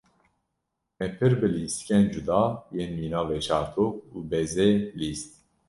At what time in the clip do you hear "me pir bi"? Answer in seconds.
0.97-1.47